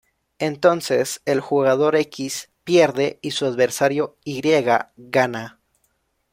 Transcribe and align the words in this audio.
Entonces, 0.39 1.21
el 1.25 1.41
jugador 1.41 1.95
X 1.95 2.49
pierde 2.63 3.19
y 3.21 3.29
su 3.29 3.45
adversario 3.45 4.17
Y 4.23 4.41
gana. 4.97 5.59